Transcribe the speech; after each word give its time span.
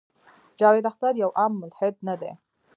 جاوېد 0.59 0.85
اختر 0.89 1.13
يو 1.23 1.29
عام 1.39 1.51
ملحد 1.61 1.95
نۀ 2.05 2.15
دے 2.21 2.31